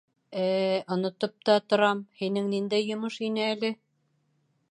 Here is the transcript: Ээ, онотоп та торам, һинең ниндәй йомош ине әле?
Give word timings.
Ээ, 0.43 0.79
онотоп 0.95 1.35
та 1.49 1.57
торам, 1.73 2.01
һинең 2.23 2.49
ниндәй 2.55 2.87
йомош 2.89 3.21
ине 3.29 3.47
әле? 3.53 3.71